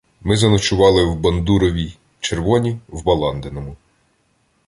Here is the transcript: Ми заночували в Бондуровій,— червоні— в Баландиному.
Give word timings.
Ми 0.21 0.37
заночували 0.37 1.03
в 1.05 1.15
Бондуровій,— 1.15 1.97
червоні— 2.19 2.79
в 2.87 3.03
Баландиному. 3.03 3.75